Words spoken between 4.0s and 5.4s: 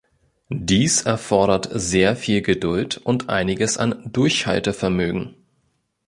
Durchhaltevermögen.